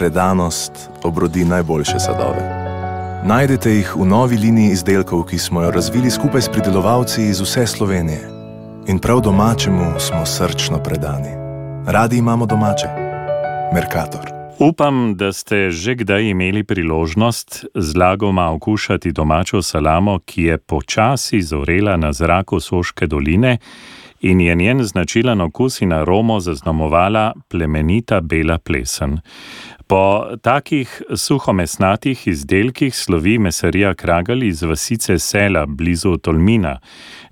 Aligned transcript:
predanost 0.00 0.72
obrodi 1.02 1.44
najboljše 1.44 1.98
sadove. 2.00 2.40
Najdete 3.24 3.70
jih 3.70 3.96
v 3.96 4.06
novi 4.08 4.36
liniji 4.36 4.72
izdelkov, 4.72 5.26
ki 5.28 5.38
smo 5.38 5.62
jo 5.62 5.70
razvili 5.70 6.10
skupaj 6.10 6.40
s 6.40 6.48
pridelovalci 6.48 7.26
iz 7.28 7.40
vse 7.40 7.66
Slovenije. 7.66 8.22
In 8.88 8.98
prav 8.98 9.20
domačemu 9.20 10.00
smo 10.00 10.26
srčno 10.26 10.78
predani. 10.82 11.36
Radi 11.86 12.16
imamo 12.16 12.46
domače. 12.46 12.88
Merkator. 13.74 14.24
Upam, 14.58 15.14
da 15.16 15.32
ste 15.32 15.70
že 15.70 15.94
kdaj 15.94 16.30
imeli 16.32 16.64
priložnost 16.64 17.64
zlagoma 17.74 18.52
okušati 18.52 19.12
domačo 19.12 19.62
salamo, 19.62 20.18
ki 20.18 20.42
je 20.42 20.58
počasi 20.58 21.42
zorela 21.42 21.96
na 21.96 22.12
zraku 22.12 22.60
Soške 22.60 23.06
doline 23.06 23.58
in 24.20 24.40
je 24.40 24.54
njen 24.54 24.84
značilen 24.84 25.40
okus 25.40 25.80
in 25.80 25.92
aromo 25.92 26.40
zaznamovala 26.40 27.32
plemenita 27.48 28.20
bela 28.20 28.58
plesen. 28.58 29.18
Po 29.90 30.24
takih 30.42 31.02
suhomesnatih 31.16 32.26
izdelkih 32.28 32.94
slovi 32.94 33.38
mesarija 33.38 33.94
Kragal 33.94 34.42
iz 34.42 34.62
vasice 34.62 35.18
Sela 35.18 35.64
blizu 35.66 36.16
Tolmina. 36.16 36.78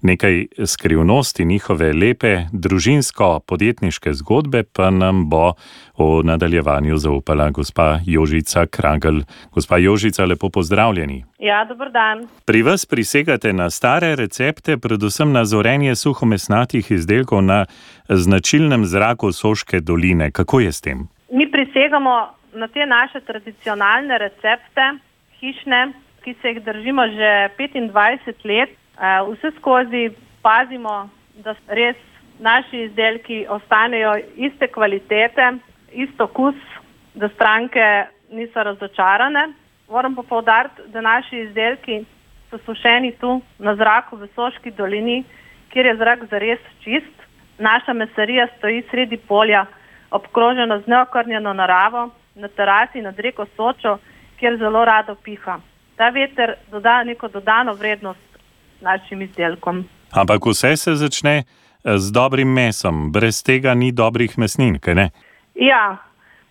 Nekaj 0.02 0.46
skrivnosti 0.66 1.44
njihove 1.44 1.92
lepe 1.92 2.32
družinsko-podjetniške 2.52 4.12
zgodbe 4.12 4.62
pa 4.62 4.90
nam 4.90 5.28
bo 5.30 5.52
v 5.98 6.24
nadaljevanju 6.24 6.96
zaupala 6.96 7.50
gospa 7.50 8.00
Jožica 8.06 8.66
Kragal. 8.66 9.20
Gospa 9.54 9.78
Jožica, 9.78 10.24
lepo 10.24 10.50
pozdravljeni. 10.50 11.24
Ja, 11.38 11.64
dober 11.64 11.92
dan. 11.92 12.26
Pri 12.44 12.62
vas 12.62 12.86
prisegate 12.86 13.52
na 13.52 13.70
stare 13.70 14.16
recepte, 14.16 14.76
predvsem 14.78 15.32
na 15.32 15.44
zorenje 15.44 15.94
suhomesnatih 15.94 16.90
izdelkov 16.90 17.42
na 17.42 17.66
značilnem 18.08 18.86
zraku 18.86 19.32
Soške 19.32 19.80
doline. 19.80 20.30
Kako 20.30 20.60
je 20.60 20.72
s 20.72 20.80
tem? 20.80 21.06
Mi 21.30 21.50
prisegamo 21.50 22.38
na 22.52 22.68
te 22.68 22.86
naše 22.86 23.20
tradicionalne 23.20 24.18
recepte, 24.18 24.92
hišne, 25.40 25.92
ki 26.24 26.34
se 26.42 26.48
jih 26.48 26.62
držimo 26.64 27.06
že 27.06 27.30
25 27.58 28.44
let. 28.44 28.70
Vse 29.30 29.50
skozi 29.58 30.10
pazimo, 30.42 31.08
da 31.44 31.54
res 31.68 31.96
naši 32.40 32.84
izdelki 32.88 33.46
ostanejo 33.48 34.16
iste 34.36 34.66
kvalitete, 34.66 35.52
isto 35.92 36.26
kus, 36.26 36.56
da 37.14 37.28
stranke 37.28 38.06
niso 38.30 38.62
razočarane. 38.62 39.48
Moram 39.88 40.14
pa 40.14 40.22
povdariti, 40.22 40.82
da 40.92 41.00
naši 41.00 41.36
izdelki 41.46 42.04
so 42.50 42.58
sušeni 42.66 43.12
tu 43.20 43.40
na 43.58 43.74
zraku 43.76 44.16
v 44.16 44.28
Soški 44.34 44.70
dolini, 44.70 45.24
kjer 45.72 45.86
je 45.86 45.96
zrak 45.96 46.24
zares 46.30 46.60
čist. 46.84 47.14
Naša 47.58 47.92
mesarija 47.92 48.46
stoji 48.58 48.82
sredi 48.90 49.16
polja, 49.16 49.66
obkrožena 50.10 50.80
z 50.80 50.86
neokrnjeno 50.86 51.52
naravo, 51.52 52.10
na 52.38 52.48
terasi 52.48 53.02
nad 53.02 53.18
reko 53.18 53.46
Sočo, 53.56 53.98
kjer 54.38 54.56
zelo 54.58 54.84
rado 54.84 55.14
piha. 55.14 55.58
Ta 55.96 56.08
veter 56.14 56.54
doda 56.70 57.02
neko 57.04 57.28
dodano 57.28 57.74
vrednost 57.74 58.38
našim 58.80 59.22
izdelkom. 59.22 59.84
Ampak 60.12 60.46
vse 60.46 60.76
se 60.76 60.94
začne 60.94 61.42
z 61.84 62.12
dobrim 62.12 62.52
mesom, 62.52 63.10
brez 63.12 63.42
tega 63.42 63.74
ni 63.74 63.90
dobrih 63.92 64.38
mesnin, 64.38 64.78
kaj 64.78 64.94
ne? 64.94 65.10
Ja, 65.54 65.96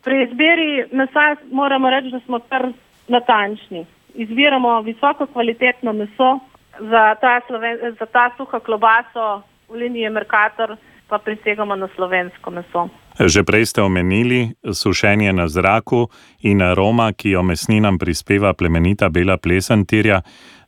pri 0.04 0.24
izbiri 0.24 0.86
mesa 0.92 1.36
moramo 1.52 1.90
reči, 1.90 2.12
da 2.12 2.20
smo 2.26 2.40
kar 2.50 2.70
natančni. 3.08 3.86
Izbiramo 4.16 4.82
visoko 4.82 5.28
kvalitetno 5.28 5.94
meso 5.94 6.40
za 6.80 7.16
ta, 7.22 7.40
sloven, 7.48 7.78
za 8.00 8.06
ta 8.06 8.30
suha 8.38 8.60
klobaso 8.60 9.42
v 9.70 9.84
liniji 9.84 10.10
Merkator, 10.10 10.76
pa 11.08 11.18
prisegamo 11.18 11.76
na 11.76 11.88
slovensko 11.96 12.52
meso. 12.52 12.90
Že 13.20 13.44
prej 13.44 13.66
ste 13.66 13.82
omenili 13.82 14.54
sušenje 14.74 15.34
na 15.34 15.48
zraku 15.48 16.08
in 16.42 16.62
aroma, 16.62 17.14
ki 17.14 17.30
jo 17.30 17.44
mesninam 17.44 17.98
prispeva 17.98 18.54
plemenita 18.54 19.10
bela 19.10 19.38
plesen, 19.38 19.86
terja 19.86 20.22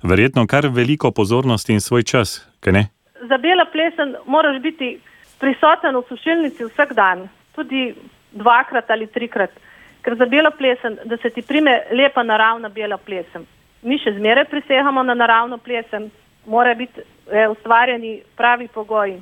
verjetno 0.03 0.47
kar 0.47 0.67
veliko 0.67 1.11
pozornosti 1.11 1.73
in 1.73 1.81
svoj 1.81 2.03
čas, 2.03 2.47
kaj 2.59 2.73
ne? 2.73 2.83
Za 3.29 3.37
bela 3.37 3.65
plesen 3.65 4.15
moraš 4.25 4.61
biti 4.61 4.99
prisoten 5.39 5.95
v 5.95 6.03
sušilnici 6.09 6.65
vsak 6.65 6.93
dan, 6.93 7.27
tudi 7.55 7.93
dvakrat 8.31 8.89
ali 8.89 9.07
trikrat, 9.07 9.51
ker 10.01 10.15
za 10.15 10.25
bela 10.25 10.51
plesen, 10.51 10.97
da 11.05 11.17
se 11.17 11.29
ti 11.29 11.41
prime 11.41 11.83
lepa 11.91 12.23
naravna 12.23 12.69
bela 12.69 12.97
plesen. 12.97 13.45
Mi 13.81 13.99
še 13.99 14.15
zmeraj 14.17 14.45
prisegamo 14.49 15.03
na 15.03 15.13
naravno 15.13 15.57
plesen, 15.57 16.09
mora 16.45 16.73
biti 16.75 17.01
eh, 17.31 17.47
ustvarjeni 17.47 18.21
pravi 18.35 18.67
pogoji, 18.67 19.19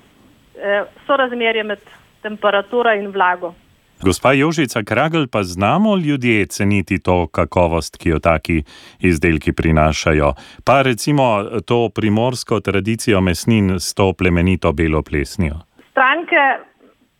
sorazmerje 1.05 1.63
med 1.63 1.79
temperaturo 2.21 2.93
in 2.93 3.11
vlago. 3.11 3.53
Gospa 4.01 4.33
Jožica 4.33 4.83
Kragel, 4.83 5.27
pa 5.27 5.43
znamo 5.43 5.97
ljudje 5.97 6.45
ceniti 6.45 6.99
to 6.99 7.27
kakovost, 7.27 7.97
ki 7.97 8.09
jo 8.09 8.19
taki 8.19 8.63
izdelki 8.99 9.53
prinašajo, 9.53 10.33
pa 10.65 10.81
recimo 10.81 11.43
to 11.65 11.89
primorsko 11.89 12.59
tradicijo 12.59 13.21
mesnin 13.21 13.79
s 13.79 13.93
to 13.93 14.13
plemenito 14.13 14.71
belo 14.71 15.01
plesnijo. 15.01 15.55
Stranke, 15.91 16.43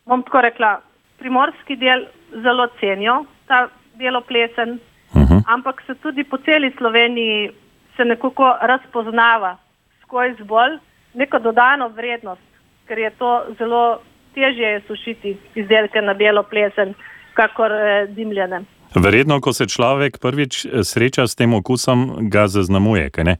bom 0.06 0.22
tako 0.22 0.40
rekla, 0.40 0.80
primorski 1.18 1.76
del 1.76 2.06
zelo 2.42 2.68
cenijo 2.80 3.24
ta 3.46 3.68
belo 3.94 4.20
plesen, 4.20 4.78
uh 5.12 5.22
-huh. 5.22 5.42
ampak 5.46 5.82
se 5.86 5.94
tudi 5.94 6.24
po 6.24 6.38
celi 6.38 6.74
Sloveniji 6.78 7.50
se 7.96 8.04
nekako 8.04 8.56
razpoznava 8.60 9.56
skozi 10.02 10.42
bolj 10.42 10.78
neko 11.14 11.38
dodano 11.38 11.88
vrednost, 11.88 12.47
ker 12.88 12.98
je 12.98 13.10
to 13.18 13.32
zelo 13.58 14.00
težje 14.34 14.66
je 14.66 14.80
sušiti 14.86 15.36
izdelke 15.54 16.02
na 16.02 16.14
belo 16.14 16.42
plesen, 16.42 16.94
kakor 17.34 17.72
eh, 17.72 18.06
dimljene. 18.08 18.62
Verjetno, 18.94 19.40
ko 19.40 19.52
se 19.52 19.66
človek 19.68 20.18
prvič 20.22 20.64
eh, 20.64 20.82
sreča 20.84 21.26
s 21.26 21.36
tem 21.36 21.54
okusom, 21.54 22.28
ga 22.32 22.46
zaznamuje, 22.48 23.10
kaj 23.10 23.24
ne? 23.24 23.36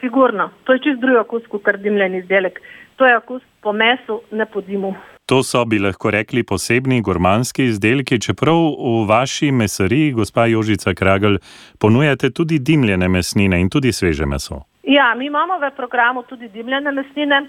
Sigurno, 0.00 0.50
to 0.64 0.76
je 0.76 0.82
čist 0.84 1.00
drugi 1.00 1.18
okus, 1.18 1.46
kot 1.50 1.62
kar 1.66 1.78
dimljen 1.78 2.14
izdelek. 2.14 2.60
To 2.96 3.06
je 3.06 3.16
okus 3.16 3.42
po 3.62 3.72
mesu, 3.72 4.20
ne 4.30 4.46
po 4.46 4.60
dimu. 4.60 4.94
To 5.26 5.42
so 5.42 5.64
bi 5.64 5.78
lahko 5.78 6.10
rekli 6.10 6.42
posebni 6.42 7.00
gurmanski 7.02 7.64
izdelki, 7.70 8.20
čeprav 8.20 8.58
v 8.58 9.06
vaši 9.08 9.50
mesariji, 9.52 10.12
gospa 10.12 10.46
Jožica 10.46 10.94
Kragel, 10.94 11.38
ponujate 11.80 12.30
tudi 12.30 12.58
dimljene 12.58 13.08
mesnine 13.08 13.60
in 13.60 13.70
tudi 13.70 13.92
sveže 13.92 14.26
meso. 14.26 14.60
Ja, 14.82 15.14
mi 15.18 15.26
imamo 15.26 15.58
v 15.58 15.70
programu 15.76 16.22
tudi 16.28 16.48
dimljene 16.48 16.92
mesnine. 16.92 17.46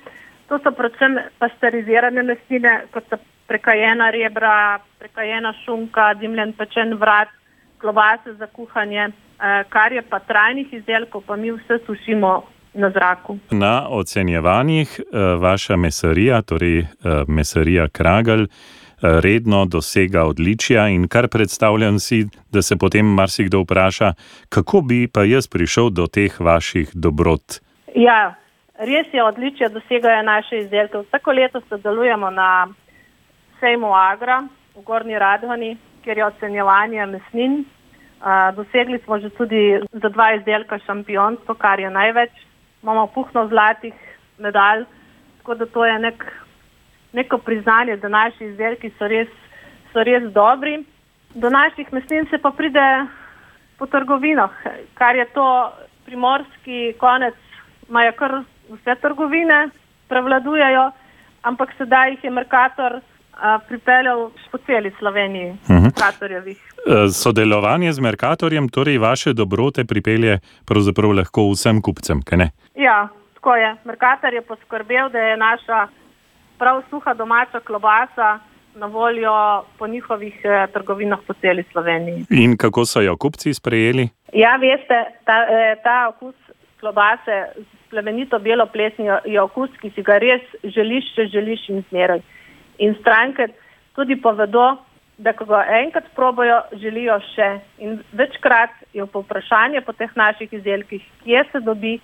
To 0.53 0.59
so 0.62 0.69
predvsem 0.78 1.16
pasterizirane 1.41 2.22
mesnine, 2.24 2.72
kot 2.94 3.08
so 3.09 3.18
prekajena 3.50 4.12
rebra, 4.14 4.80
prekajena 5.02 5.50
šunka, 5.64 6.12
dimljen 6.22 6.52
pečen 6.53 6.94
vrat, 7.02 7.31
klobase 7.81 8.36
za 8.38 8.46
kuhanje, 8.47 9.08
eh, 9.09 9.63
kar 9.69 9.94
je 9.94 10.02
pa 10.02 10.19
trajnih 10.19 10.74
izdelkov, 10.74 11.24
pa 11.25 11.36
mi 11.36 11.52
vse 11.52 11.80
sušimo 11.86 12.44
na 12.74 12.90
zraku. 12.90 13.38
Na 13.52 13.88
ocenjevanjih 13.90 15.00
eh, 15.00 15.18
vaša 15.42 15.75
mesarija, 15.75 16.42
torej 16.42 16.80
eh, 16.80 16.86
mesarija 17.28 17.88
Kragel, 17.90 18.46
redno 19.02 19.66
dosega 19.66 20.24
odličja 20.24 20.88
in 20.88 21.08
kar 21.08 21.28
predstavljam 21.28 22.00
si, 22.00 22.28
da 22.52 22.62
se 22.62 22.78
potem 22.78 23.06
marsikdo 23.06 23.66
vpraša, 23.66 24.13
kako 24.50 24.81
bi 24.81 25.08
pa 25.13 25.24
jaz 25.24 25.47
prišel 25.47 25.90
do 25.90 26.08
teh 26.08 26.40
vaših 26.40 26.90
dobrot. 26.94 27.59
Ja, 27.96 28.36
Res 28.74 29.06
je 29.14 29.24
odličje, 29.24 29.70
dosegajo 29.70 30.24
naše 30.24 30.58
izdelke. 30.58 30.98
Vsako 30.98 31.32
leto 31.32 31.62
sodelujemo 31.70 32.30
na 32.30 32.68
sejmu 33.60 33.94
Agra 33.94 34.48
v 34.76 34.82
Gorni 34.82 35.20
Radvani, 35.20 35.78
kjer 36.04 36.18
je 36.18 36.26
ocenjevanje 36.26 37.06
mesnin. 37.06 37.66
Dosegli 38.56 39.00
smo 39.04 39.20
že 39.20 39.30
tudi 39.30 39.80
za 39.92 40.10
dva 40.10 40.34
izdelka 40.34 40.80
šampionstvo, 40.86 41.54
kar 41.54 41.80
je 41.80 41.90
največ. 41.90 42.32
Imamo 42.84 43.08
puhno 43.08 43.48
zlatih 43.48 43.94
medalj, 44.40 44.86
tako 45.38 45.56
da 45.56 45.66
to 45.66 45.86
je 45.86 46.00
nek, 46.00 46.26
neko 47.14 47.38
priznanje, 47.38 47.98
da 47.98 48.10
naši 48.10 48.46
izdelki 48.46 48.90
so 48.98 49.08
res, 49.08 49.30
so 49.94 50.04
res 50.04 50.24
dobri. 50.34 50.84
Do 51.36 51.50
naših 51.50 51.94
mesnin 51.94 52.26
se 52.30 52.38
pa 52.38 52.50
pride 52.52 53.06
po 53.78 53.86
trgovinah, 53.86 54.52
kar 54.94 55.16
je 55.16 55.26
to 55.26 55.46
primorski 56.06 56.96
konec, 56.98 57.36
imajo 57.90 58.12
kar 58.18 58.44
vse 58.74 58.96
trgovine 59.02 59.70
prevladujejo, 60.08 60.92
ampak 61.42 61.74
sedaj 61.78 62.12
jih 62.12 62.24
je 62.24 62.31
Merkator 62.31 63.02
pripeljal 63.68 64.30
po 64.52 64.58
celi 64.66 64.92
Sloveniji, 65.00 65.50
uh 65.50 65.70
mhm. 65.70 65.78
-huh. 65.78 65.84
Merkatorjevih. 65.84 66.60
E, 66.86 67.10
sodelovanje 67.10 67.94
z 67.94 68.00
Merkatorjem, 68.00 68.70
torej 68.70 68.98
vaše 68.98 69.34
dobrote, 69.34 69.86
pripelje 69.86 70.40
pravzaprav 70.66 71.12
lahko 71.12 71.50
vsem 71.52 71.81
kupcem, 71.81 72.22
kaj 72.22 72.38
ne? 72.38 72.50
Ja, 72.75 73.08
tako 73.34 73.56
je. 73.56 73.75
Merkator 73.84 74.34
je 74.34 74.42
poskrbel, 74.42 75.10
da 75.10 75.19
je 75.19 75.38
naša 75.38 75.88
prav 76.58 76.81
suha 76.90 77.14
domača 77.14 77.60
klobasa 77.60 78.40
na 78.76 78.86
voljo 78.86 79.64
po 79.78 79.88
njihovih 79.88 80.42
eh, 80.44 80.68
trgovinah 80.74 81.19
po 81.28 81.34
celi 81.34 81.64
Sloveniji. 81.72 82.26
In 82.30 82.58
kako 82.58 82.86
so 82.86 83.02
jo 83.02 83.18
kupci 83.18 83.54
sprejeli? 83.54 84.10
Ja, 84.34 84.56
veste, 84.56 85.06
ta, 85.26 85.38
eh, 85.50 85.76
ta 85.84 86.08
okus 86.10 86.36
klobase 86.80 87.36
plemenito 87.94 88.40
belo 88.40 88.66
plesnijo, 88.74 89.19
je 89.25 89.42
okus, 89.42 89.69
ki 89.81 89.92
si 89.95 90.01
ga 90.01 90.18
res 90.18 90.42
želiš, 90.63 91.12
če 91.16 91.28
želiš 91.36 91.68
in 91.69 91.84
zmeraj. 91.92 92.24
In 92.81 92.98
stranke 93.01 93.51
tudi 93.94 94.18
povedo, 94.22 94.72
da 95.18 95.34
ko 95.38 95.45
ga 95.45 95.62
enkrat 95.84 96.10
probojo, 96.18 96.63
želijo 96.81 97.19
še. 97.36 97.51
In 97.86 98.00
večkrat 98.18 98.74
je 98.98 99.06
povprašanje 99.06 99.84
po 99.86 99.94
teh 99.94 100.10
naših 100.18 100.54
izdelkih, 100.57 101.06
kje 101.24 101.45
se 101.51 101.62
dobi, 101.62 102.00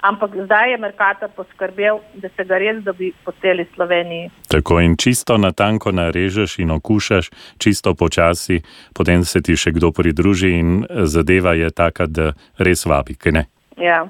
ampak 0.00 0.30
zdaj 0.44 0.70
je 0.72 0.78
Merkator 0.80 1.30
poskrbel, 1.36 2.00
da 2.14 2.28
se 2.32 2.44
ga 2.44 2.58
res 2.58 2.82
dobi 2.84 3.12
po 3.24 3.32
celi 3.42 3.66
Sloveniji. 3.74 4.30
Tako 4.48 4.80
in 4.80 4.96
čisto 4.96 5.36
na 5.36 5.52
tanko 5.52 5.92
narežeš 5.92 6.58
in 6.64 6.70
okušaš, 6.70 7.30
čisto 7.58 7.94
počasi, 7.94 8.62
potem 8.96 9.24
se 9.24 9.42
ti 9.42 9.56
še 9.56 9.76
kdo 9.76 9.92
pridruži 9.92 10.56
in 10.56 10.84
zadeva 11.04 11.52
je 11.54 11.70
taka, 11.70 12.06
da 12.06 12.32
res 12.58 12.86
vabi, 12.86 13.20
kaj 13.20 13.36
ne? 13.36 13.44
Ja. 13.76 14.06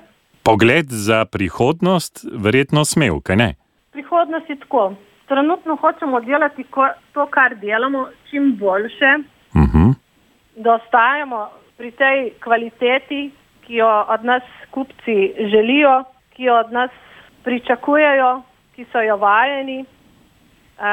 Pogled 0.46 0.86
za 0.86 1.24
prihodnost, 1.24 2.22
verjetno 2.44 2.84
smel, 2.84 3.18
kaj 3.18 3.36
ne? 3.36 3.48
Prihodnost 3.90 4.50
je 4.50 4.56
tako. 4.62 4.92
Trenutno 5.26 5.74
hočemo 5.76 6.20
delati 6.20 6.64
to, 7.12 7.26
kar 7.26 7.56
delamo, 7.58 8.06
čim 8.30 8.56
boljše, 8.58 9.12
Uh 9.54 9.62
-huh. 9.62 9.94
da 10.56 10.74
ostajamo 10.74 11.48
pri 11.76 11.90
tej 11.90 12.30
kvaliteti, 12.44 13.30
ki 13.66 13.74
jo 13.74 14.04
od 14.08 14.24
nas 14.24 14.42
kupci 14.70 15.34
želijo, 15.50 16.04
ki 16.36 16.42
jo 16.42 16.54
od 16.58 16.72
nas 16.72 16.90
pričakujejo, 17.44 18.42
ki 18.76 18.86
so 18.92 19.00
jo 19.00 19.16
vajeni. 19.16 19.84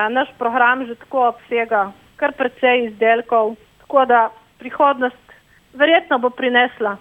Naš 0.09 0.29
program 0.37 0.85
že 0.85 0.95
tako 0.95 1.27
obsega 1.27 1.91
kar 2.15 2.31
precej 2.31 2.85
izdelkov, 2.85 3.55
tako 3.79 4.05
da 4.05 4.29
prihodnost 4.59 5.25
verjetno 5.73 6.19
bo 6.19 6.29
prinesla 6.29 6.97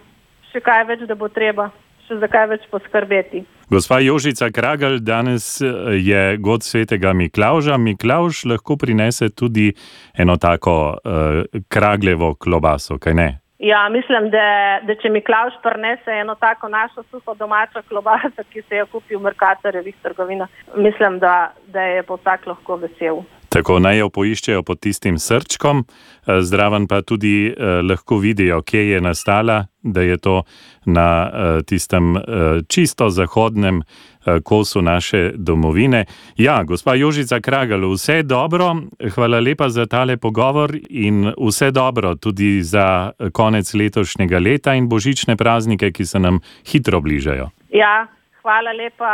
še 0.53 0.61
kaj 0.61 0.85
več, 0.85 1.01
da 1.01 1.15
bo 1.15 1.29
treba 1.29 1.71
še 2.13 2.21
za 2.21 2.29
kaj 2.31 2.49
več 2.53 2.69
poskrbeti. 2.71 3.45
Gospa 3.73 3.99
Jožica 4.05 4.51
Kragel, 4.53 5.01
danes 5.01 5.61
je 5.97 6.37
god 6.39 6.65
svetega 6.65 7.15
Miklauža. 7.17 7.79
Miklauž 7.81 8.45
lahko 8.45 8.77
prinese 8.77 9.31
tudi 9.33 9.73
eno 10.19 10.37
tako 10.37 10.75
uh, 10.93 11.45
kragljevo 11.73 12.35
klobaso, 12.35 12.99
kaj 13.01 13.17
ne? 13.17 13.29
Ja, 13.63 13.85
mislim, 13.95 14.27
da, 14.35 14.81
da 14.83 14.97
če 14.99 15.13
Miklauž 15.15 15.55
prinese 15.63 16.11
eno 16.19 16.35
tako 16.35 16.69
našo 16.69 17.05
suho 17.11 17.35
domačo 17.39 17.85
klobaso, 17.89 18.43
ki 18.51 18.65
se 18.67 18.81
jo 18.81 18.89
kupi 18.91 19.15
v 19.17 19.23
Merkatorjevih 19.23 19.95
trgovinah, 20.03 20.51
mislim, 20.77 21.21
da, 21.23 21.53
da 21.71 21.87
je 21.87 22.03
po 22.03 22.19
tak 22.19 22.47
lahko 22.51 22.81
vesel. 22.83 23.23
Tako 23.53 23.79
naj 23.85 23.99
jo 23.99 24.07
poiščejo 24.09 24.63
pod 24.65 24.79
tistim 24.81 25.19
srčkom, 25.21 25.83
zdraven 26.25 26.87
pa 26.89 27.03
tudi 27.05 27.51
eh, 27.51 27.83
lahko 27.85 28.17
vidijo, 28.17 28.63
kje 28.65 28.87
je 28.95 29.01
nastala, 29.05 29.59
da 29.83 30.01
je 30.01 30.17
to 30.17 30.43
na 30.85 31.07
eh, 31.27 31.63
tistem 31.69 32.17
eh, 32.17 32.23
čisto 32.69 33.11
zahodnem 33.11 33.83
eh, 33.83 34.41
kosu 34.41 34.83
naše 34.83 35.33
domovine. 35.35 36.05
Ja, 36.37 36.63
gospa 36.63 36.95
Jožica 36.95 37.41
Kragel, 37.41 37.85
vse 37.93 38.23
dobro, 38.23 38.77
hvala 39.15 39.41
lepa 39.41 39.69
za 39.69 39.87
tale 39.87 40.17
pogovor 40.17 40.73
in 40.89 41.33
vse 41.37 41.71
dobro 41.71 42.15
tudi 42.15 42.63
za 42.63 43.13
konec 43.33 43.75
letošnjega 43.75 44.39
leta 44.39 44.75
in 44.75 44.89
božične 44.89 45.37
praznike, 45.37 45.93
ki 45.93 46.07
se 46.07 46.19
nam 46.19 46.41
hitro 46.73 47.01
bližajo. 47.01 47.51
Ja, 47.71 48.07
hvala 48.43 48.73
lepa 48.73 49.13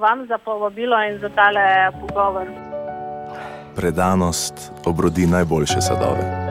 vam 0.00 0.26
za 0.26 0.38
povabilo 0.38 0.96
in 1.04 1.18
za 1.18 1.28
tale 1.28 1.92
pogovor 2.00 2.48
predanost 3.76 4.54
obrodi 4.84 5.26
najboljše 5.26 5.80
sadove. 5.80 6.44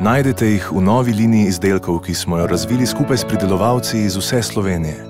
Najdete 0.00 0.46
jih 0.46 0.72
v 0.72 0.80
novi 0.80 1.12
liniji 1.12 1.48
izdelkov, 1.48 1.98
ki 2.06 2.14
smo 2.14 2.38
jo 2.38 2.46
razvili 2.46 2.86
skupaj 2.86 3.16
s 3.18 3.24
pridelovalci 3.24 3.98
iz 4.00 4.16
vse 4.16 4.42
Slovenije. 4.42 5.04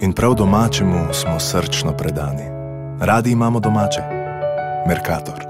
In 0.00 0.12
prav 0.12 0.34
domačemu 0.34 1.08
smo 1.12 1.40
srčno 1.40 1.92
predani. 1.92 2.44
Radi 3.00 3.30
imamo 3.30 3.60
domače. 3.60 4.02
Merkator. 4.88 5.45